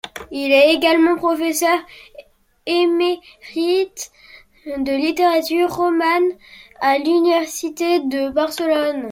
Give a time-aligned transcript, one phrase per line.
[0.31, 1.77] Il est également professeur
[2.65, 4.09] émérite
[4.65, 6.35] de littérature romane
[6.79, 8.97] à l'Université de Barcelone.